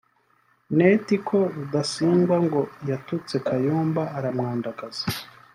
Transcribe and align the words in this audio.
net 0.77 1.07
ko 1.27 1.37
Rudasingwa 1.55 2.37
ngo 2.45 2.61
yatutse 2.89 3.35
Kayumba 3.45 4.03
aramwandagaza 4.17 5.05